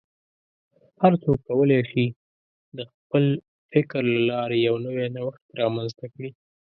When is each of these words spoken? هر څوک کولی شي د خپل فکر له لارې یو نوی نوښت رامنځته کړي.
هر 1.01 1.13
څوک 1.23 1.39
کولی 1.49 1.79
شي 1.91 2.05
د 2.77 2.79
خپل 2.93 3.23
فکر 3.71 4.01
له 4.15 4.19
لارې 4.31 4.57
یو 4.67 4.75
نوی 4.85 5.05
نوښت 5.15 5.43
رامنځته 5.59 6.05
کړي. 6.13 6.29